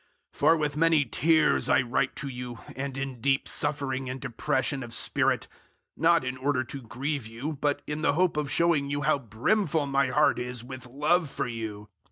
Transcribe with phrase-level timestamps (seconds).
[0.33, 4.81] 002:004 For with many tears I write to you, and in deep suffering and depression
[4.81, 5.47] of spirit,
[5.95, 9.85] not in order to grieve you, but in the hope of showing you how brimful
[9.85, 11.87] my heart is with love for you.